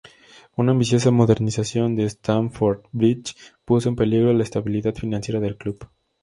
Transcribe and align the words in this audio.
Una 0.55 0.71
ambiciosa 0.71 1.11
modernización 1.11 1.95
de 1.95 2.05
Stamford 2.05 2.85
Bridge 2.91 3.35
puso 3.63 3.87
en 3.87 3.95
peligro 3.95 4.33
la 4.33 4.41
estabilidad 4.41 4.95
financiera 4.95 5.39
del 5.39 5.57
club. 5.57 5.87